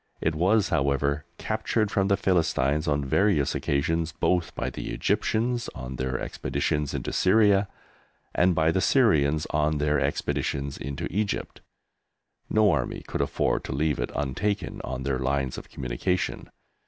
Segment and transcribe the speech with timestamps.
[0.19, 5.97] It was, however, captured from the Philistines on various occasions both by the Egyptians on
[5.97, 7.67] their expeditions into Syria
[8.33, 11.61] and by the Syrians on their expeditions into Egypt.
[12.49, 16.49] No army could afford to leave it untaken on their lines of communication.